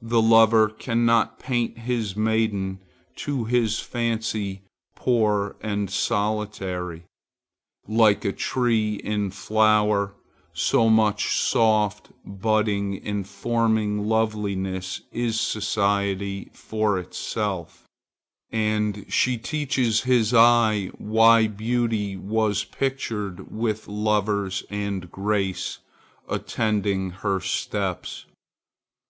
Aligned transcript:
The 0.00 0.22
lover 0.22 0.70
cannot 0.70 1.38
paint 1.38 1.80
his 1.80 2.16
maiden 2.16 2.80
to 3.16 3.44
his 3.44 3.80
fancy 3.80 4.62
poor 4.94 5.56
and 5.60 5.90
solitary. 5.90 7.04
Like 7.86 8.24
a 8.24 8.32
tree 8.32 8.94
in 8.94 9.30
flower, 9.30 10.14
so 10.54 10.88
much 10.88 11.36
soft, 11.36 12.08
budding, 12.24 12.94
informing 13.04 14.08
loveliness 14.08 15.02
is 15.12 15.38
society 15.38 16.48
for 16.54 16.98
itself; 16.98 17.86
and 18.50 19.04
she 19.12 19.36
teaches 19.36 20.04
his 20.04 20.32
eye 20.32 20.90
why 20.96 21.46
Beauty 21.46 22.16
was 22.16 22.64
pictured 22.64 23.50
with 23.54 23.86
Loves 23.86 24.62
and 24.70 25.10
Graces 25.12 25.80
attending 26.26 27.10
her 27.10 27.38
steps. 27.38 28.24